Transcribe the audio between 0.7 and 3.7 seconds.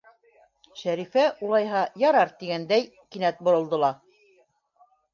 Шәрифә улайһа, ярар тигәндәй кинәт